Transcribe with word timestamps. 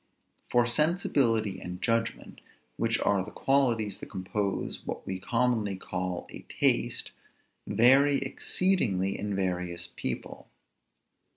For 0.49 0.65
sensibility 0.65 1.59
and 1.61 1.79
judgment, 1.79 2.41
which 2.75 2.99
are 3.01 3.23
the 3.23 3.29
qualities 3.29 3.99
that 3.99 4.07
compose 4.09 4.83
what 4.83 5.05
we 5.05 5.19
commonly 5.19 5.75
call 5.75 6.25
a 6.31 6.43
taste, 6.59 7.11
vary 7.67 8.17
exceedingly 8.17 9.15
in 9.19 9.35
various 9.35 9.85
people. 9.95 10.49